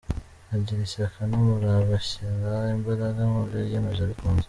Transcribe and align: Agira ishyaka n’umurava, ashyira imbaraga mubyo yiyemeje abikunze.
Agira 0.53 0.81
ishyaka 0.87 1.19
n’umurava, 1.29 1.93
ashyira 2.01 2.51
imbaraga 2.75 3.21
mubyo 3.31 3.57
yiyemeje 3.63 4.01
abikunze. 4.03 4.39